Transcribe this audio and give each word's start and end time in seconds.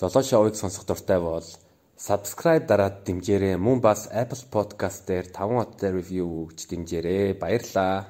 Золоо 0.00 0.24
шоуыг 0.24 0.56
сонсох 0.56 0.88
дуртай 0.88 1.20
бол 1.20 1.44
subscribe 2.00 2.64
дараад 2.64 3.04
дэмжээрэй. 3.04 3.60
Мөн 3.60 3.84
бас 3.84 4.08
Apple 4.08 4.48
Podcast 4.48 5.04
дээр 5.04 5.28
5 5.28 5.60
хоттой 5.60 5.92
review 5.92 6.48
өгч 6.48 6.72
дэмжээрэй. 6.72 7.36
Баярлаа. 7.36 8.08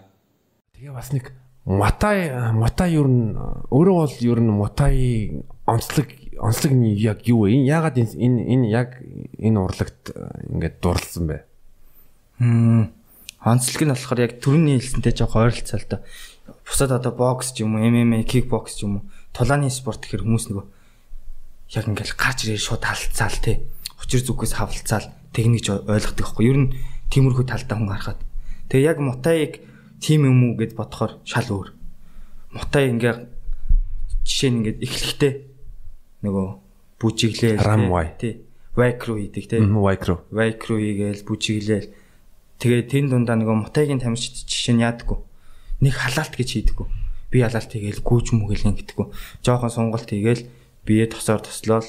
Тэгээ 0.79 0.95
бас 0.95 1.11
нэг 1.11 1.35
Матай 1.67 2.31
Матай 2.55 2.95
юу 2.95 3.11
н 3.11 3.35
өөрөө 3.75 3.97
бол 4.07 4.17
юу 4.23 4.39
н 4.39 4.55
Матай 4.55 5.43
онцлог 5.67 6.07
онцлог 6.39 6.79
нь 6.79 6.95
яг 6.95 7.27
юу 7.27 7.51
вэ? 7.51 7.59
Яагаад 7.59 7.99
энэ 7.99 8.39
энэ 8.39 8.71
яг 8.71 9.03
энэ 9.43 9.59
урлагт 9.59 10.15
ингээд 10.47 10.79
дурлсан 10.79 11.27
бэ? 11.27 11.43
Хм 12.39 12.95
онцлог 13.43 13.83
нь 13.83 13.91
болохоор 13.99 14.31
яг 14.31 14.39
төрөний 14.39 14.79
хэлсэнтэй 14.79 15.11
жоох 15.11 15.35
ойролцоо 15.35 15.83
л 15.83 15.91
доо. 15.91 16.01
Бусад 16.63 16.95
одоо 16.95 17.11
бокс 17.11 17.51
ч 17.51 17.67
юм 17.67 17.75
уу, 17.75 17.83
MMA, 17.83 18.23
кикбокс 18.23 18.79
ч 18.79 18.87
юм 18.87 19.03
уу, 19.03 19.07
тулааны 19.35 19.75
спорт 19.75 20.07
гэхэр 20.07 20.23
хүмүүс 20.23 20.55
нөгөө 20.55 20.79
яг 21.71 21.87
ингээл 21.87 22.19
гарч 22.19 22.39
ирээ 22.47 22.59
шууд 22.59 22.83
халцаал 22.83 23.39
те. 23.39 23.63
Учир 24.03 24.21
зүгээс 24.27 24.59
хавлцаал 24.59 25.07
техник 25.31 25.71
ойлгодог 25.71 26.19
байхгүй. 26.19 26.45
Ер 26.51 26.59
нь 26.59 26.73
тиймэрхүү 27.15 27.47
талдаа 27.47 27.77
хүн 27.79 27.91
харахад. 27.95 28.21
Тэгээ 28.71 28.91
яг 28.91 28.99
мутаиг 28.99 29.63
тим 30.03 30.27
юм 30.27 30.51
уу 30.51 30.55
гэд 30.59 30.75
бодохоор 30.75 31.23
шал 31.23 31.47
өөр. 31.47 31.69
Мутай 32.59 32.91
ингээ 32.91 33.15
жишээ 34.27 34.51
нь 34.51 34.57
ингээд 34.67 34.79
эхлэхдээ 34.83 35.33
нөгөө 36.27 36.47
бүжиглээл 36.99 37.63
тий. 38.19 38.35
Вайкру 38.75 39.19
хийдэг 39.19 39.45
тий. 39.47 39.61
Вайкру. 39.63 40.27
Вайкру 40.31 40.79
хийгээл 40.79 41.23
бүжиглээл. 41.27 41.91
Тэгээ 42.59 42.83
тэн 42.91 43.05
дундаа 43.11 43.39
нөгөө 43.39 43.57
мутайгийн 43.71 44.03
тамирчид 44.03 44.47
жишээ 44.47 44.75
нь 44.75 44.85
яадаггүй. 44.85 45.19
Нэг 45.81 45.95
халаалт 45.97 46.35
гэж 46.37 46.49
хийдэггүй. 46.51 46.87
Би 47.31 47.41
халаалт 47.41 47.73
хийгээл 47.73 48.05
гүүж 48.05 48.27
мүгэлэн 48.37 48.75
гэдэггүй. 48.77 49.07
Жохон 49.41 49.73
сунгалт 49.73 50.11
хийгээл 50.11 50.45
бие 50.87 51.07
тосоор 51.07 51.41
тослол 51.45 51.87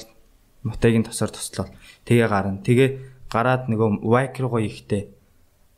мутайгийн 0.62 1.04
тосоор 1.04 1.30
тослол. 1.30 1.70
Тэгээ 2.06 2.28
гарна. 2.28 2.62
Тэгээ 2.62 2.88
гараад 3.30 3.66
нөгөө 3.66 4.06
вайкругаа 4.06 4.62
ихтэй 4.62 5.10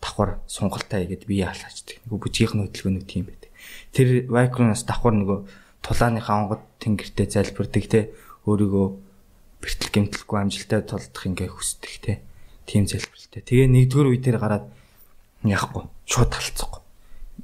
давхар 0.01 0.41
сунгалтай 0.47 1.09
игээд 1.09 1.25
бие 1.25 1.49
халаачдаг. 1.49 2.05
Нөгөө 2.05 2.21
бүжгийнх 2.21 2.55
нь 2.55 2.63
хөдөлгөөнүүд 2.69 3.07
тийм 3.09 3.25
байдаг. 3.29 3.51
Тэр 3.97 4.29
вайкрунаас 4.29 4.85
давхар 4.85 5.17
нөгөө 5.17 5.39
тулааныхаа 5.81 6.37
онгод 6.45 6.63
тэнгэртэй 6.85 7.27
залбирдаг 7.33 7.85
те 7.89 8.01
өөрийгөө 8.45 8.87
бэртэл 9.65 9.91
гэмтэлгүй 9.97 10.39
амжилттай 10.41 10.81
тулдах 10.85 11.25
ингээ 11.25 11.49
хүсдэг 11.49 11.93
те. 12.05 12.13
Тийм 12.69 12.85
залбиралтай. 12.85 13.41
Тэгээ 13.41 13.69
нэгдүгээр 13.73 14.09
үе 14.13 14.21
дээр 14.21 14.39
гараад 14.41 14.69
яахгүй 15.45 15.89
шууд 16.05 16.31
талцахгүй. 16.33 16.81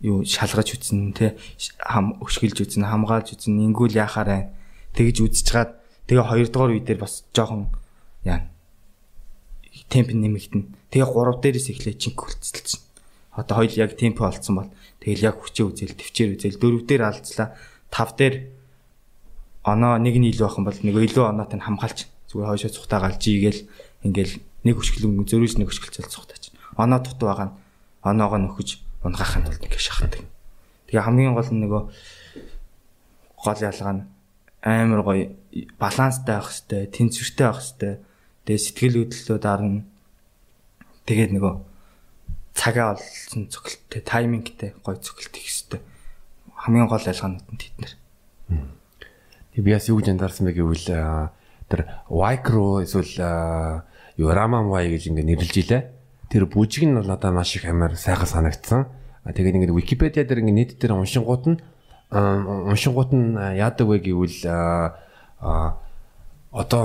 Юу 0.05 0.25
шалгаж 0.29 0.77
үтсэн 0.77 1.17
те 1.17 1.41
хам 1.81 2.21
өшгөлж 2.21 2.69
үтсэн 2.69 2.85
хамгаалж 2.85 3.37
үтсэн 3.37 3.57
ингүүл 3.61 3.97
яхаарай 3.97 4.53
тэгж 4.95 5.19
чаад 5.45 5.79
тэгээ 6.07 6.27
хоёрдугаар 6.27 6.75
үе 6.75 6.83
дээр 6.83 7.01
бас 7.03 7.25
жоохон 7.35 7.71
яа 8.25 8.51
темп 9.91 10.15
нэмэгдэнэ. 10.15 10.91
Тэгээ 10.91 11.07
3 11.07 11.43
дээрээс 11.43 11.69
эхлээ 11.71 11.95
чинк 11.99 12.19
хөлцөлчихнэ. 12.19 12.87
Одоо 13.35 13.55
хоёул 13.63 13.77
яг 13.79 13.95
темпо 13.95 14.27
олцсон 14.27 14.55
бол 14.59 14.71
тэгэл 15.03 15.27
яг 15.31 15.37
хүчээ 15.39 15.67
үзэл, 15.67 15.95
төвчээр 15.95 16.31
үзэл, 16.35 16.59
дөрөв 16.59 16.83
дээр 16.87 17.03
алдслаа. 17.07 17.55
Тав 17.91 18.15
дээр 18.19 18.51
оноо 19.63 19.99
нэг 19.99 20.19
нь 20.19 20.31
илүү 20.35 20.47
байх 20.47 20.59
юм 20.59 20.67
бол 20.67 20.81
нэг 20.83 20.95
илүү 20.95 21.25
оноотой 21.31 21.59
нь 21.59 21.67
хамгаалч. 21.67 21.99
Зүгээр 22.31 22.51
хойшоо 22.51 22.71
цухтаа 22.75 23.01
галж 23.03 23.23
игээл 23.23 23.61
ингээл 24.07 24.35
нэг 24.67 24.75
хөшгөлөнгө 24.79 25.31
зөрүүс 25.31 25.55
нэг 25.59 25.69
хөшгөлцөл 25.71 26.11
цухтаач. 26.11 26.51
Оноо 26.79 27.01
туту 27.03 27.27
байгаа 27.31 27.47
нь 27.51 27.57
оноогоо 28.03 28.39
нөхөж 28.39 28.83
унгаахын 29.07 29.47
тулд 29.47 29.63
ингээ 29.63 29.83
шахдаг. 29.83 30.23
Тэгээ 30.91 31.07
хамгийн 31.07 31.35
гол 31.35 31.51
нь 31.51 31.63
нөгөө 31.67 31.83
гол 33.41 33.61
ялгаа 33.63 33.95
нь 33.95 34.03
амар 34.63 35.03
гоё 35.03 35.33
баланстай 35.81 36.37
байх 36.37 36.53
хэвээр, 36.53 36.93
тэнцвэртэй 36.93 37.47
байх 37.47 37.61
хэвээр. 37.61 37.99
Тэгээ 38.45 38.65
сэтгэл 38.65 38.97
хөдлөлөө 39.05 39.39
дарна 39.41 39.85
Тэгээд 41.11 41.35
нөгөө 41.35 41.55
цагаа 42.55 42.95
олсон 42.95 43.51
цогцолтой, 43.51 43.99
таймингтэй 43.99 44.79
гой 44.79 44.95
цогцолт 45.03 45.35
их 45.35 45.51
хэвээр. 45.51 45.83
Хамгийн 46.55 46.87
гол 46.87 47.03
ялгаанууд 47.03 47.51
нь 47.51 47.59
тэднэр. 47.59 47.93
Тэг 49.59 49.63
би 49.67 49.75
бас 49.75 49.91
юу 49.91 49.99
гэж 49.99 50.15
анзаарсан 50.15 50.47
бэ 50.47 50.55
гэвэл 50.55 50.87
тэр 51.67 51.81
Wicro 52.07 52.79
эсвэл 52.85 53.83
юу 54.23 54.31
Y 54.31 54.87
гэж 54.87 55.03
ингэ 55.11 55.27
нэрлэж 55.27 55.55
илээ. 55.67 55.83
Тэр 56.31 56.47
бүжиг 56.47 56.87
нь 56.87 56.95
бол 56.95 57.11
надад 57.11 57.35
маш 57.35 57.59
их 57.59 57.67
амар 57.67 57.99
сайхан 57.99 58.31
санагдсан. 58.31 58.87
Тэгээд 59.27 59.67
ингэ 59.67 59.75
Wikipedia 59.75 60.23
дээр 60.23 60.47
ингэ 60.47 60.55
нийт 60.55 60.71
дээр 60.79 60.95
уншингууд 60.95 61.45
нь 61.51 61.59
уншингууд 62.11 63.11
нь 63.15 63.39
яадаг 63.39 63.87
вэ 63.87 64.03
гэвэл 64.03 64.39
одоо 66.51 66.85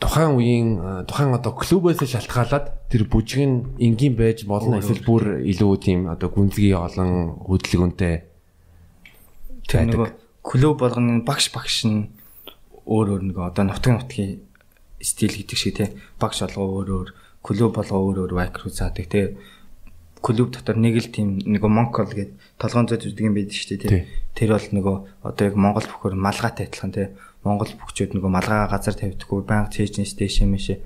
тухайн 0.00 0.36
үеийн 0.36 0.70
тухайн 1.08 1.32
одоо 1.32 1.52
клубээс 1.56 2.04
шалтгаалаад 2.04 2.92
тэр 2.92 3.08
бүжиг 3.08 3.40
нь 3.48 3.56
энгийн 3.80 4.14
байж 4.18 4.44
болно 4.44 4.78
эсвэл 4.82 5.06
бүр 5.06 5.40
илүү 5.40 5.72
тийм 5.80 6.00
одоо 6.12 6.28
гүнзгий 6.28 6.76
олон 6.76 7.40
хөдөлгөөнтэй 7.48 8.14
тэр 9.64 9.88
нөгөө 9.88 10.10
клуб 10.44 10.76
болгоны 10.84 11.24
багш 11.24 11.48
багш 11.54 11.88
нь 11.88 12.12
өөр 12.84 13.16
өөр 13.16 13.22
нөгөө 13.32 13.44
одоо 13.48 13.64
нутгийн 13.64 13.96
нутгийн 13.96 14.32
стил 15.00 15.32
гэдэг 15.32 15.56
шиг 15.56 15.74
те 15.80 15.96
багш 16.20 16.44
олгоо 16.44 16.84
өөр 16.84 16.88
өөр 16.92 17.08
клуб 17.40 17.72
болгоо 17.72 18.00
өөр 18.04 18.18
өөр 18.28 18.32
вайкру 18.36 18.68
заадаг 18.68 19.08
те 19.08 19.36
клуб 20.24 20.48
дотор 20.56 20.80
нэг 20.80 20.96
л 21.04 21.12
тийм 21.12 21.36
нөгөө 21.44 21.68
монкол 21.68 22.08
гэдэг 22.08 22.32
толгоон 22.56 22.88
зөөж 22.88 23.12
үздэг 23.12 23.28
юм 23.28 23.36
байдаг 23.36 23.52
шүү 23.60 23.68
дээ 23.76 23.92
те 23.92 24.08
тэр 24.32 24.56
бол 24.56 24.68
нөгөө 24.72 24.96
одоо 25.28 25.44
яг 25.44 25.54
монгол 25.60 25.84
бүхөр 25.84 26.16
малгайтай 26.16 26.64
адилхан 26.64 26.96
те 26.96 27.12
Монгол 27.44 27.76
бүхчүүд 27.76 28.16
нөгөө 28.16 28.30
малгайгаа 28.32 28.72
газар 28.72 28.96
тавьдаггүй 28.96 29.44
банк 29.44 29.68
чэйжнэс 29.76 30.16
дэшээ 30.16 30.48
мэшээ. 30.48 30.78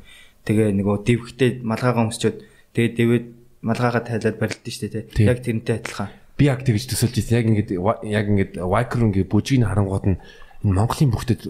Тэгээ 0.43 0.75
нөгөө 0.75 0.97
дэвхтэй 1.07 1.51
малгайгаа 1.63 2.11
өмсчөөд 2.11 2.37
тэгээ 2.75 2.91
дэвэд 2.99 3.27
малгайгаа 3.63 4.03
тайлаад 4.03 4.37
барилдсан 4.43 4.75
шүү 4.75 4.91
дээ 4.91 5.07
тий. 5.15 5.27
Яг 5.31 5.39
тэрнтэй 5.47 5.79
адилхан. 5.79 6.11
Би 6.35 6.51
яг 6.51 6.67
тэгж 6.67 6.91
төсөлж 6.91 7.15
ирсэн. 7.15 7.39
Яг 7.39 7.47
ингээд 7.47 7.71
яг 8.11 8.27
ингээд 8.27 8.53
Wicron-гийн 8.59 9.31
бүжгийг 9.31 9.71
харангууд 9.71 10.07
нь 10.11 10.23
Монголын 10.67 11.15
бүхтэд 11.15 11.47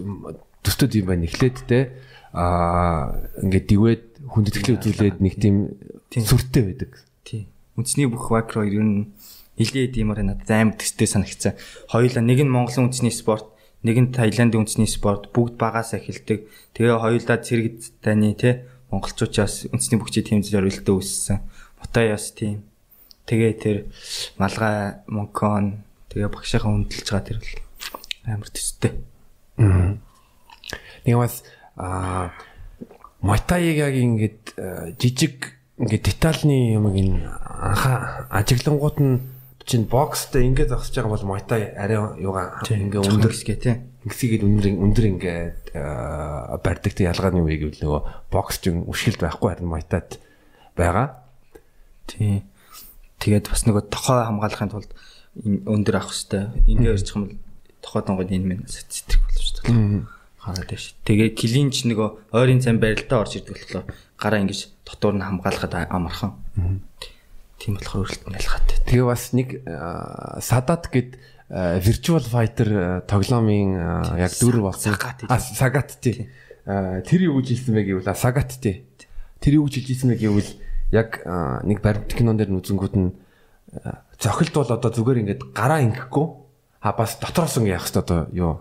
төсtöд 0.61 0.93
юм 0.93 1.09
байна. 1.09 1.25
Эхлээд 1.25 1.57
те 1.65 1.89
аа 2.29 3.17
ингээд 3.41 3.65
дивэд 3.65 4.03
хүндэтгэл 4.29 4.77
үзүүлээд 4.77 5.17
нэг 5.25 5.33
тийм 5.41 5.73
сүртэй 6.13 6.63
байдаг. 6.69 7.01
Тий. 7.25 7.49
Үндэсний 7.79 8.11
бүх 8.11 8.27
Wicro 8.27 8.67
ер 8.67 8.83
нь 8.83 9.15
нилээд 9.55 9.95
юмар 9.95 10.19
надад 10.19 10.51
амар 10.51 10.75
төстэй 10.75 11.07
санагцсан. 11.07 11.55
Хоёулаа 11.87 12.19
нэг 12.19 12.43
нь 12.43 12.51
Монголын 12.51 12.91
үндэсний 12.91 13.15
спорт 13.15 13.47
нэг 13.87 13.95
нь 13.95 14.11
Таиландын 14.11 14.67
үндэсний 14.67 14.91
спорт 14.91 15.31
бүгд 15.31 15.55
багаас 15.55 15.95
эхэлдэг. 15.95 16.47
Тэгээ 16.75 16.99
хоёулаа 16.99 17.39
цэрэгд 17.39 18.03
таны 18.03 18.35
те 18.35 18.67
монголчуудаас 18.91 19.71
үндэсний 19.71 19.99
бүгчийн 19.99 20.27
тийм 20.27 20.39
зорилттой 20.43 20.95
үүссэн. 20.99 21.39
Мотаяас 21.79 22.35
тийм. 22.35 22.67
Тэгээ 23.23 23.53
тэр 23.55 23.77
малгай 24.35 24.99
монкон 25.07 25.87
тэгээ 26.11 26.27
багшийнхаа 26.27 26.75
хүндэлж 26.75 27.07
байгаа 27.07 27.27
тэр 27.27 27.39
бол 27.39 27.55
амар 28.27 28.49
төстэй. 28.51 28.91
Нэг 31.07 31.15
бас 31.15 31.43
аа 31.79 32.35
Мотаяг 33.19 33.75
яг 33.75 33.95
ингээд 33.99 34.55
жижиг 34.95 35.58
ингээд 35.79 36.03
детальны 36.11 36.75
юмыг 36.75 36.95
ин 36.99 37.09
анхаа 37.23 38.27
ажиглангууд 38.29 38.97
нь 38.99 39.15
чинь 39.63 39.87
бокстэй 39.87 40.43
ингээд 40.51 40.75
зогсож 40.75 40.95
байгаа 40.95 41.15
бол 41.15 41.27
Muay 41.31 41.43
арай 41.47 41.97
юугаа 42.19 42.59
ингээ 42.67 42.99
өндөр 42.99 43.31
гэсгээ 43.31 43.57
тий. 43.63 43.75
Ингэсгээд 44.03 44.43
өндөр 44.43 44.67
өндөр 44.75 45.05
ингээд 45.15 45.63
барьдаг 46.59 46.93
тий 46.93 47.07
ялгааны 47.07 47.39
үе 47.39 47.63
гэвэл 47.63 47.79
нөгөө 47.79 48.01
бокс 48.27 48.59
чинь 48.59 48.83
үшгэлт 48.83 49.23
байхгүй 49.23 49.55
харин 49.55 49.71
Thai 49.87 50.03
байгаа. 50.75 51.07
Тий. 52.11 52.43
Тэгээд 53.23 53.47
бас 53.47 53.63
нөгөө 53.63 53.87
тохоо 53.87 54.27
хамгаалахын 54.27 54.71
тулд 54.75 54.91
өндөр 55.39 55.95
авах 55.95 56.11
хэрэгтэй. 56.11 56.43
Ингээ 56.67 56.91
ярьчих 56.91 57.15
юм 57.15 57.23
бол 57.23 57.37
тохоо 57.79 58.01
донгод 58.03 58.31
энэ 58.31 58.47
мэн 58.47 58.61
сэтгэх 58.67 59.21
болж 59.23 59.63
байна. 59.63 60.07
Хараад 60.39 60.71
байна. 60.71 60.87
Тэгээ 61.03 61.29
клинч 61.35 61.83
нөгөө 61.83 62.31
ойрын 62.31 62.63
цан 62.63 62.79
барилдаа 62.79 63.27
орж 63.27 63.43
ирдэг 63.43 63.59
болохоор 63.59 63.85
гараа 64.15 64.39
ингэж 64.39 64.59
дотор 64.87 65.13
нь 65.19 65.23
хамгаалахад 65.23 65.73
амархан. 65.91 66.39
Тийм 67.59 67.75
болохоор 67.75 68.07
өөрөлтөнд 68.07 68.39
ялгаатай. 68.39 68.77
Тэгээ 68.87 69.07
бас 69.07 69.23
нэг 69.35 69.49
Садат 70.39 70.87
гэд 70.87 71.19
virtual 71.83 72.23
fighter 72.23 73.03
тоглоомын 73.03 74.15
яг 74.15 74.31
дүр 74.39 74.63
болсон. 74.63 74.95
Сагат 74.95 75.99
тий. 75.99 76.31
Тэр 76.63 77.19
юу 77.27 77.43
гэж 77.43 77.59
хэлсэн 77.59 77.73
бэ 77.75 77.83
гэвэл 77.83 78.15
Сагат 78.15 78.55
тий. 78.63 78.87
Тэр 79.43 79.59
юу 79.59 79.67
гэж 79.67 79.83
хэлсэн 79.91 80.15
бэ 80.15 80.23
гэвэл 80.23 80.51
яг 80.95 81.19
нэг 81.67 81.83
баримт 81.83 82.15
кинон 82.15 82.39
дээр 82.39 82.55
үзэнгүүд 82.55 82.95
нь 82.95 83.11
цохилт 84.17 84.53
бол 84.53 84.71
одоо 84.71 84.91
зүгээр 84.93 85.21
ингээд 85.25 85.41
гараа 85.53 85.83
ингэхгүй 85.83 86.27
а 86.81 86.93
бас 86.93 87.19
дотроос 87.19 87.57
ингэ 87.59 87.75
явах 87.75 87.85
хэрэгтэй 87.85 88.03
одоо 88.03 88.21
юу 88.33 88.53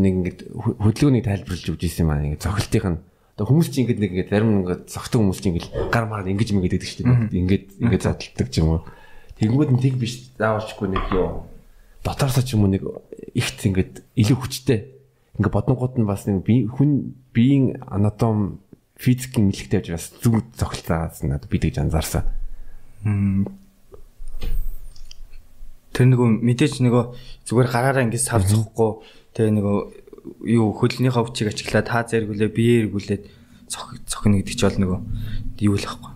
нэг 0.00 0.14
ингээд 0.16 0.40
хөдөлгөөнийг 0.54 1.26
тайлбарлаж 1.26 1.66
өгч 1.66 1.82
ирсэн 1.86 2.04
юм 2.06 2.10
аа. 2.12 2.24
Ингээд 2.24 2.44
цохилтынх 2.44 2.86
нь 2.92 2.98
Одоо 3.36 3.52
хүмүүс 3.52 3.68
чинь 3.68 3.84
ингэдэг 3.84 4.00
нэг 4.00 4.12
ингэ 4.16 4.32
зарим 4.32 4.64
ингэ 4.64 4.88
зогтон 4.88 5.28
хүмүүс 5.28 5.40
чинь 5.44 5.60
ингэ 5.60 5.92
гар 5.92 6.08
мараа 6.08 6.32
ингэж 6.32 6.56
байдаг 6.56 6.88
шүү 6.88 7.04
дээ. 7.04 7.36
Ингээд 7.36 7.66
ингээд 7.84 8.04
задлдаг 8.08 8.48
ч 8.48 8.64
юм 8.64 8.68
уу. 8.72 8.80
Тэнгүүд 9.36 9.70
нь 9.76 9.82
тэг 9.84 10.00
биш 10.00 10.32
заавалчгүй 10.40 10.88
нэг 10.88 11.04
юу. 11.12 11.44
Дотоорсоо 12.00 12.40
ч 12.40 12.56
юм 12.56 12.64
уу 12.64 12.72
нэг 12.72 12.88
ихт 13.36 13.60
ингээд 13.60 14.08
илүү 14.16 14.36
хүчтэй. 14.40 14.88
Ингээ 15.36 15.52
бодонгууд 15.52 16.00
нь 16.00 16.08
бас 16.08 16.24
нэг 16.24 16.48
бие 16.48 16.64
хүн 16.64 17.12
биеийн 17.36 17.84
анатом 17.84 18.64
физикийн 18.96 19.52
нэлэгтэй 19.52 19.84
байж 19.84 19.88
бас 19.92 20.16
зүг 20.16 20.40
зохицаас 20.56 21.20
надад 21.20 21.52
бид 21.52 21.68
гэж 21.68 21.84
анзаарсан. 21.84 22.24
Тэр 25.92 26.06
нөгөө 26.08 26.40
мэдээж 26.40 26.80
нөгөө 26.80 27.04
зүгээр 27.44 27.68
гараараа 27.68 28.08
ингэ 28.08 28.16
сав 28.16 28.48
зохгүй 28.48 29.04
тэгээ 29.36 29.52
нөгөө 29.52 29.76
юу 30.48 30.72
хөлнийхөө 30.72 31.22
өвчийг 31.28 31.52
ачиглаад 31.52 31.86
хаа 31.92 32.08
зэргүүлээ 32.08 32.50
бие 32.56 32.88
эргүүлээд 32.88 33.22
цох 33.68 33.92
цохно 34.08 34.40
гэдэг 34.40 34.56
чинь 34.56 34.66
бол 34.66 34.80
нөгөө 34.80 35.00
юу 35.68 35.76
л 35.76 35.84
байхгүй 35.84 36.12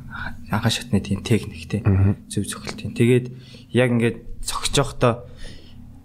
анхан 0.51 0.73
шатны 0.73 0.99
тийм 1.05 1.23
техник 1.23 1.69
те 1.69 1.85
зөв 2.33 2.49
тийм. 2.75 2.97
Тэгээд 2.97 3.27
яг 3.71 3.91
ингээд 3.95 4.19
цогч 4.43 4.75
жохдоо 4.75 5.29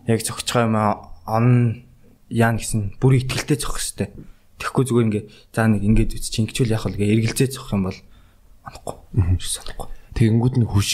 яг 0.05 0.21
цогч 0.21 0.45
байгаа 0.45 0.67
юм 0.67 0.75
он 1.25 1.47
яа 2.29 2.53
гэсэн 2.53 2.99
бүр 3.01 3.17
ихтгэлтэй 3.23 3.57
цох 3.57 3.81
хэвээр 3.81 4.13
тэгэхгүй 4.61 4.83
зүгээр 4.85 5.07
ингээ 5.09 5.25
за 5.53 5.65
нэг 5.65 5.83
ингээд 5.83 6.11
үз 6.13 6.29
чи 6.29 6.45
ингэчүүл 6.45 6.73
яах 6.73 6.85
вэ 6.85 6.97
гэ 7.01 7.11
эргэлзээ 7.17 7.49
цох 7.57 7.73
юм 7.73 7.89
бол 7.89 7.99
анахгүй 8.65 8.95
санахгүй 9.41 9.87
тэгэнгүүт 10.13 10.55
нь 10.61 10.69
хүш 10.69 10.89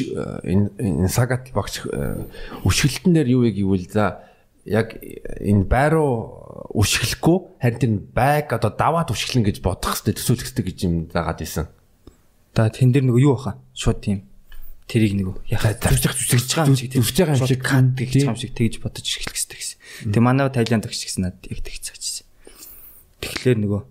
энэ 0.47 1.11
сагат 1.11 1.51
багч 1.53 1.85
өшгөлтөн 2.65 3.13
дээр 3.15 3.29
юу 3.35 3.41
вэ 3.45 3.51
гэвэл 3.53 3.85
за 3.91 4.30
яг 4.65 4.97
энэ 5.01 5.65
байруу 5.65 6.71
өшгөлөхгүй 6.77 7.37
харин 7.61 7.79
тэр 7.81 7.93
байг 8.13 8.53
одоо 8.53 8.71
даваад 8.71 9.09
өшгөлнө 9.09 9.49
гэж 9.49 9.57
бодох 9.65 9.97
хэрэгтэй 9.97 10.15
төсөөлөх 10.17 10.45
хэрэгтэй 10.53 10.65
гэж 10.69 10.77
юм 10.85 10.95
заагаад 11.09 11.41
исэн. 11.41 11.67
За 12.53 12.69
тэн 12.69 12.93
дээр 12.93 13.09
нөгөө 13.09 13.25
юу 13.25 13.33
баха? 13.35 13.57
Шууд 13.73 13.99
тийм 14.05 14.29
тэрийг 14.85 15.17
нөгөө 15.17 15.35
яхаа 15.49 15.73
зүсэж 15.79 16.13
зүсэж 16.29 16.51
байгаа 16.51 16.69
юм 16.69 16.77
шиг 16.77 16.91
зүсэж 16.93 17.17
байгаа 17.17 17.39
юм 17.39 17.47
шиг 17.47 17.61
кат 17.63 17.87
гэж 17.95 18.11
байгаа 18.11 18.33
юм 18.35 18.41
шиг 18.43 18.53
тэгж 18.53 18.75
бодож 18.83 19.07
эхлэх 19.07 19.33
хэрэгтэй 19.33 19.57
гэсэн. 19.57 19.77
Тэг 20.11 20.21
манай 20.21 20.51
Тайланд 20.51 20.85
өгч 20.85 21.01
гэсэн 21.07 21.21
надад 21.25 21.47
яг 21.47 21.59
тэгж 21.63 21.83
цаачсан. 21.89 22.27
Тэгэхээр 23.23 23.57
нөгөө 23.65 23.81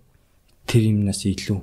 тэр 0.68 0.82
юмнаас 0.92 1.24
илүү 1.24 1.58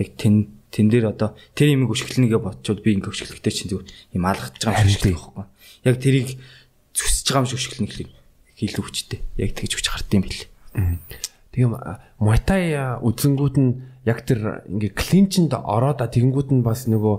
яг 0.00 0.08
тэн 0.14 0.34
тэн 0.70 0.86
дээр 0.86 1.10
одоо 1.10 1.34
тэр 1.58 1.74
юмыг 1.74 1.90
өшгөлнөгээ 1.98 2.40
бодчод 2.40 2.78
би 2.86 2.94
ингээ 2.94 3.10
өшгөлөхтэй 3.10 3.50
чинь 3.50 3.70
зүгээр 3.74 3.90
юм 4.14 4.24
алгаж 4.24 4.54
байгаа 4.62 4.86
юм 4.86 4.94
шиг 4.94 5.02
байхгүй. 5.18 5.44
Яг 5.82 5.96
тэрийг 5.98 6.28
зүсэж 6.94 7.26
байгаа 7.26 7.42
юм 7.42 7.50
шиг 7.50 7.58
өшгөлнө 7.58 7.90
гэхлийг 7.90 8.10
илүү 8.68 8.84
хүчтэй. 8.84 9.20
Яг 9.40 9.56
тэгж 9.56 9.72
хүч 9.80 9.86
гардыг 9.88 10.16
юм 10.16 10.24
бэл. 10.26 10.44
Тийм 11.50 11.74
Muay 12.20 12.38
үзэнгүүд 13.00 13.56
нь 13.58 13.72
яг 14.04 14.22
тэр 14.28 14.64
ингээ 14.68 14.92
клинчэнд 14.94 15.56
ороод 15.56 16.04
тэгэнгүүт 16.04 16.50
нь 16.54 16.62
бас 16.62 16.86
нөгөө 16.86 17.16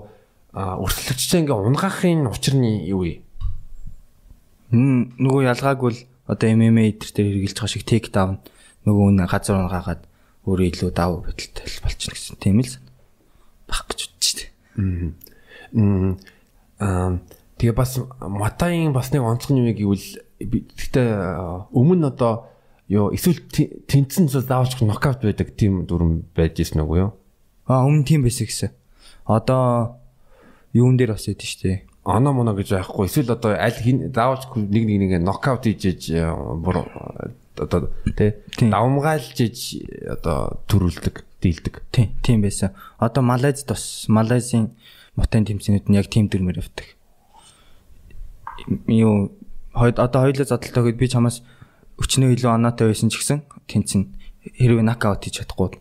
өрсөлдөгчтэй 0.52 1.44
ингээ 1.44 1.58
унгаахын 1.58 2.30
учир 2.30 2.54
нь 2.56 2.86
юу 2.88 3.04
вэ? 3.04 3.20
Мм 4.72 5.16
нөгөө 5.20 5.52
ялгаагүй 5.52 5.90
л 5.92 6.00
одоо 6.30 6.48
MMA 6.48 6.96
дээр 6.96 7.12
дээр 7.12 7.28
хэрэгжилж 7.44 7.58
байгаа 7.60 7.72
шиг 7.76 7.84
тейк 7.84 8.08
даун 8.08 8.40
нөгөө 8.88 9.04
үнэ 9.12 9.24
газар 9.28 9.60
унгаагаад 9.60 10.02
өөрөө 10.48 10.66
илүү 10.72 10.90
давуу 10.96 11.20
байдалтай 11.28 11.66
болчихно 11.84 12.16
гэсэн 12.16 12.36
тийм 12.40 12.60
л 12.64 12.72
баг 13.68 13.84
гэж 13.90 14.00
бодчих 14.08 14.34
тээ. 14.38 14.48
Аа 16.80 17.20
тэгээ 17.62 17.78
бас 17.78 18.02
Матагийн 18.18 18.90
бас 18.90 19.14
нэг 19.14 19.22
онцгой 19.22 19.62
юм 19.62 19.70
гэвэл 19.70 20.18
гэхдээ 20.42 21.70
өмнө 21.70 22.10
одоо 22.10 22.50
ёо 22.90 23.14
эсвэл 23.14 23.38
тэнцэн 23.86 24.26
зүйл 24.26 24.42
заавалч 24.42 24.82
нокаут 24.82 25.22
байдаг 25.22 25.54
тийм 25.54 25.86
дүрм 25.86 26.26
байж 26.34 26.58
ирсэн 26.58 26.82
үгүй 26.82 27.06
юу? 27.06 27.14
Аа 27.70 27.86
өмнө 27.86 28.02
тийм 28.02 28.26
байсан 28.26 28.50
гэсэн. 28.50 28.74
Одоо 29.30 30.02
юун 30.74 30.98
дээр 30.98 31.14
бас 31.14 31.30
ядэн 31.30 31.46
штэ. 31.46 31.86
Оно 32.02 32.34
моно 32.34 32.58
гэж 32.58 32.74
байхгүй. 32.74 33.06
Эсвэл 33.06 33.38
одоо 33.38 33.54
аль 33.54 33.78
хин 33.78 34.10
заавалч 34.10 34.50
нэг 34.58 34.82
нэг 34.82 34.98
нэг 34.98 35.12
нокаут 35.22 35.70
хийж 35.70 36.10
бүр 36.66 36.82
одоо 37.62 37.94
тий 38.18 38.34
давмгаалж 38.58 39.38
иж 39.38 39.78
одоо 40.10 40.58
төрүүлдэг, 40.66 41.22
дийлдэг. 41.38 41.74
Тийм, 41.94 42.10
тийм 42.26 42.42
байсан. 42.42 42.74
Одоо 42.98 43.22
Малайз 43.22 43.62
тус 43.62 44.10
Малайзын 44.10 44.74
мотын 45.14 45.46
тэмцээнүүд 45.46 45.86
нь 45.86 45.98
яг 46.00 46.10
тийм 46.10 46.26
дүрмээр 46.26 46.58
явдаг. 46.64 46.98
Юу 48.86 49.32
одоо 49.82 50.20
хоёулаа 50.22 50.46
задлалтаа 50.46 50.84
гэд 50.86 50.98
би 51.00 51.08
чамаас 51.08 51.42
өчнөө 51.98 52.34
илүү 52.38 52.50
оноотой 52.54 52.92
байсан 52.92 53.10
ч 53.10 53.18
гэсэн 53.18 53.42
тэнцэн 53.66 54.02
хэрвээ 54.58 54.86
нокаут 54.86 55.26
хийж 55.26 55.42
чадахгүй. 55.42 55.78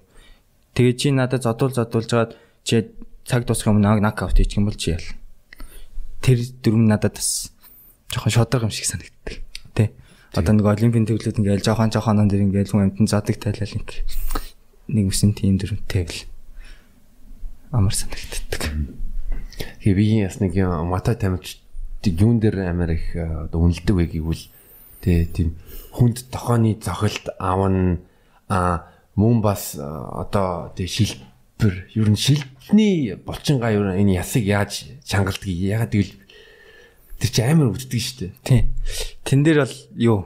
Тэгээ 0.73 0.95
чи 0.97 1.07
надад 1.11 1.45
зодуул 1.45 1.73
зодуулж 1.73 2.09
гаад 2.09 2.31
чи 2.63 2.89
цаг 3.25 3.45
дуусах 3.45 3.69
юм 3.69 3.81
нокаут 3.81 4.37
хийчих 4.37 4.57
юм 4.57 4.65
бол 4.69 4.77
чи 4.77 4.97
ял. 4.97 5.07
Тэр 6.21 6.39
дүрм 6.61 6.89
надад 6.89 7.17
бас 7.17 7.53
жоохон 8.09 8.31
шодрог 8.33 8.65
юм 8.65 8.73
шиг 8.73 8.85
санагддаг. 8.85 9.41
Тэ. 9.77 9.93
Одоо 10.33 10.53
нэг 10.57 10.65
олимпийн 10.65 11.05
төглүүд 11.05 11.41
ингээл 11.41 11.65
жоохон 11.65 11.93
жоохон 11.93 12.27
дэр 12.27 12.45
ингээл 12.49 12.71
хүн 12.73 12.91
амтан 12.91 13.07
задаг 13.07 13.37
тайлал 13.37 13.77
ингээл 13.77 14.03
нэг 14.89 15.05
үсэн 15.09 15.31
тийм 15.37 15.57
дүрмтэй 15.61 16.05
л 16.05 16.17
амар 17.71 17.95
санагддаг. 17.95 18.73
Тэгээ 19.81 19.95
би 19.95 20.05
яс 20.21 20.41
нэг 20.43 20.57
мата 20.85 21.15
тамирч 21.15 21.60
юун 22.09 22.39
дээр 22.39 22.69
амар 22.69 22.97
их 22.97 23.13
одоо 23.15 23.69
үнэлдэг 23.69 23.95
вэ 23.95 24.05
гэвэл 24.17 24.43
тий 25.01 25.25
тийм 25.29 25.57
хүнд 25.93 26.31
тохооны 26.33 26.77
зохилт 26.81 27.29
авна 27.37 27.99
а 28.49 28.89
мөн 29.15 29.41
бас 29.41 29.77
одоо 29.77 30.73
тий 30.75 30.87
шилбэр 30.87 31.91
ер 31.93 32.09
нь 32.09 32.17
шилдний 32.17 33.13
булчингаа 33.15 33.71
ер 33.75 33.85
нь 33.93 34.01
энэ 34.01 34.17
ясыг 34.17 34.45
яаж 34.45 34.89
чангалдгийг 35.05 35.59
ягаад 35.61 35.93
гэвэл 35.93 36.13
тэр 37.21 37.29
чи 37.29 37.41
амар 37.45 37.69
өвддөг 37.69 38.01
шүү 38.01 38.17
дээ. 38.17 38.31
Тий. 38.41 38.61
Тэн 39.21 39.45
дээр 39.45 39.59
бол 39.61 39.77
юу 39.93 40.17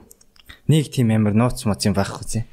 нэг 0.72 0.90
тийм 0.90 1.14
амар 1.14 1.38
нууц 1.38 1.66
моц 1.66 1.86
юм 1.86 1.94
байхгүй 1.94 2.26
тий 2.26 2.44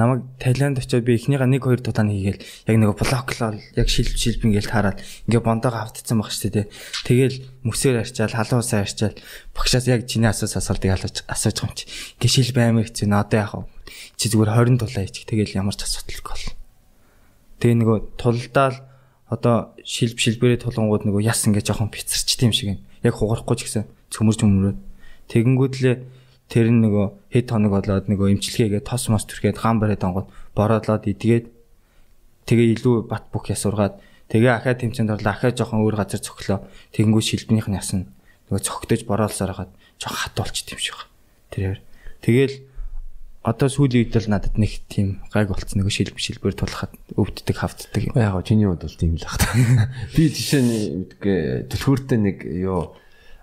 намайг 0.00 0.22
Таиланд 0.38 0.78
очиод 0.78 1.04
би 1.04 1.18
эхнийхээ 1.18 1.44
1 1.44 1.60
2 1.60 1.84
тулаан 1.84 2.08
хийгээл 2.08 2.40
яг 2.40 2.76
нэг 2.78 2.90
блоклол 2.96 3.58
яг 3.58 3.88
шилб 3.90 4.14
шилб 4.16 4.40
ингээл 4.46 4.70
таараад 4.70 4.98
ингээ 5.28 5.42
бондоогоо 5.44 5.82
автцсан 5.84 6.22
баг 6.22 6.30
шүү 6.32 6.50
дээ. 6.54 6.66
Тэгэл 7.04 7.36
мөсөөр 7.66 8.00
арчаал 8.00 8.32
халуусаа 8.32 8.86
арчаал 8.86 9.16
багшаас 9.52 9.86
яг 9.90 10.06
чиний 10.06 10.30
асууж 10.30 10.56
асуултыг 10.56 10.94
асууж 10.94 11.56
байгаа 11.58 11.68
юм 11.68 11.74
чи. 11.74 11.84
Ингээ 12.16 12.32
шилб 12.32 12.56
амар 12.56 12.86
хэцүү 12.88 13.08
надад 13.10 13.34
яах 13.34 13.54
вэ? 13.60 13.68
Чи 14.16 14.26
зүгээр 14.30 14.50
20 14.56 14.78
тулаа 14.80 15.02
хийчих. 15.04 15.26
Тэгэл 15.26 15.58
ямар 15.58 15.74
ч 15.76 15.82
асуудалгүй 15.84 16.32
бол. 16.32 16.46
Тэгээ 17.60 17.76
нөгөө 17.82 17.98
тулдаал 18.16 18.76
одоо 19.28 19.74
шилб 19.84 20.16
шилбэрээ 20.16 20.64
тулангууд 20.64 21.04
нөгөө 21.04 21.22
яс 21.26 21.44
ингээ 21.44 21.66
жоохон 21.66 21.90
бицэрчтэй 21.90 22.46
юм 22.48 22.54
шиг 22.54 22.68
юм. 22.72 22.78
Яг 23.04 23.18
хугарахгүй 23.18 23.56
ч 23.58 23.60
гэсэн 23.66 23.84
цөмөрж 24.10 24.40
өмрөөд 24.46 24.78
тэгэнгүүтлээ 25.30 25.96
тэр 26.50 26.66
нь 26.74 26.82
нөгөө 26.82 27.06
хэд 27.30 27.46
хоног 27.54 27.72
болоод 27.78 28.06
нөгөө 28.10 28.34
имчилгээгээ 28.34 28.82
тос 28.82 29.06
мос 29.06 29.24
түрхээд 29.30 29.62
гам 29.62 29.78
барээд 29.78 30.02
онгод 30.02 30.26
бороодлоод 30.58 31.06
идгээд 31.06 31.46
тэгээ 32.50 32.66
илүү 32.74 33.06
бат 33.06 33.30
бүх 33.30 33.54
ясургаад 33.54 34.02
тэгээ 34.34 34.52
ахаа 34.58 34.74
тэмцээнд 34.74 35.14
орлоо 35.14 35.30
ахаа 35.30 35.54
жоохон 35.54 35.86
өөр 35.86 36.02
газар 36.02 36.18
цоглоо 36.18 36.66
тэгэнгүүт 36.90 37.26
шилбнийх 37.30 37.70
нь 37.70 37.78
ясна 37.78 38.10
нөгөө 38.50 38.66
цогтөж 38.66 39.06
бороолсаар 39.06 39.54
хагаад 39.54 39.72
жоохон 40.02 40.20
хат 40.26 40.34
болчих 40.34 40.66
юм 40.74 40.82
шиг. 40.82 40.98
Тэрээр 41.54 41.78
тэгээл 42.18 42.54
одоо 43.46 43.68
сүүлийн 43.70 44.10
үед 44.10 44.18
л 44.18 44.26
надад 44.26 44.58
нэг 44.58 44.82
тийм 44.90 45.22
гайг 45.30 45.54
болцсон. 45.54 45.86
Нөгөө 45.86 45.94
шилб 45.94 46.18
шилбэр 46.18 46.58
тулахад 46.58 46.92
өвддөг 47.14 47.56
хавддаг 47.56 48.02
юм. 48.10 48.18
Яг 48.18 48.34
гоо 48.34 48.42
чиний 48.42 48.66
хувьд 48.66 48.84
бол 48.84 48.98
тийм 48.98 49.14
л 49.14 49.22
баг 49.22 49.38
та. 49.38 49.54
Би 50.18 50.28
жишээ 50.34 50.62
нь 50.66 50.72
мэдгүй 51.06 51.38
төлхөөртэй 51.70 52.18
нэг 52.18 52.36
юу 52.42 52.98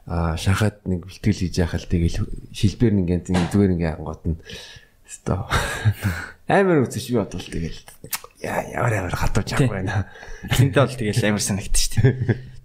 а 0.08 0.40
шахаад 0.40 0.88
нэг 0.88 1.04
бэлтгэл 1.06 1.42
хийж 1.44 1.56
яхал 1.60 1.84
тэгэл 1.84 2.24
шилбэр 2.56 2.94
нэг 2.96 3.08
янз 3.12 3.28
зүгээр 3.28 3.76
ингээ 3.76 3.94
ангууд 4.00 4.24
нь 4.24 4.40
өстой 5.04 5.44
амар 6.48 6.88
үзэж 6.88 7.12
би 7.12 7.20
бодвол 7.20 7.44
тэгэл 7.44 7.80
яа 8.40 8.64
ямар 8.72 8.94
ямар 8.94 9.16
хатууж 9.16 9.52
авах 9.54 9.72
байна. 9.72 10.08
Тэнтэй 10.48 10.80
бол 10.80 10.96
тэгэл 10.96 11.28
амар 11.28 11.44
санагд 11.44 11.76
шүү 11.76 11.92
дээ. 12.00 12.40